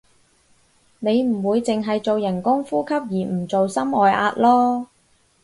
[0.97, 4.87] 你唔會淨係做人工呼吸而唔做心外壓囉